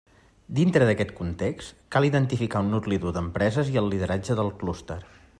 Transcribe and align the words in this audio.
Dintre 0.59 0.85
d'aquest 0.89 1.11
context, 1.17 1.75
cal 1.95 2.07
identificar 2.09 2.61
un 2.65 2.73
nucli 2.77 2.99
dur 3.03 3.13
d'empreses 3.17 3.69
i 3.75 3.77
el 3.83 3.91
lideratge 3.95 4.39
del 4.41 4.51
clúster. 4.63 4.97